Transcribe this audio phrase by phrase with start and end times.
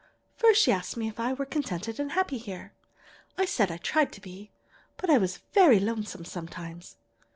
[0.35, 2.73] First she asked me if I were contented and happy here.
[3.37, 4.49] I said I tried to be,
[4.97, 6.97] but I was very lonely sometimes.